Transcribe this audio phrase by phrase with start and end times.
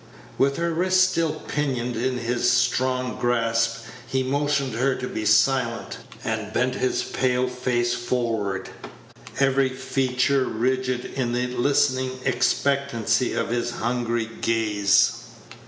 [0.39, 5.99] With her wrist still pinioned in his strong grasp, he motioned her to be silent,
[6.23, 8.69] and bent his pale face forward,
[9.39, 15.11] every feature rigid in the listening expectancy of his hungry gaze.